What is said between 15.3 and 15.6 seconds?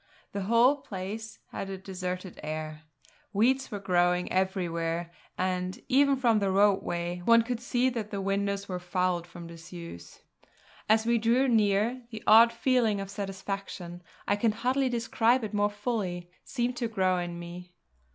it